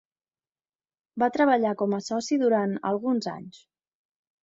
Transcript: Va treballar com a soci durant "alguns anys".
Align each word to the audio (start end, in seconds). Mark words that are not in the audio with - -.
Va 1.25 1.29
treballar 1.35 1.75
com 1.83 1.95
a 1.99 2.01
soci 2.09 2.43
durant 2.47 2.77
"alguns 2.93 3.33
anys". 3.39 3.65